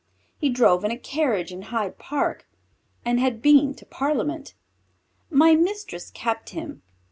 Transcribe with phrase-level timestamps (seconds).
[0.39, 2.49] He drove in a carriage in Hyde Park
[3.05, 4.55] and had been to parliament.
[5.29, 6.81] My mistress kept him.